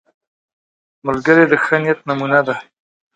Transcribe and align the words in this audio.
ملګری 1.07 1.45
د 1.49 1.53
ښه 1.63 1.75
نیت 1.83 1.99
نمونه 2.07 2.39
ده 2.47 2.55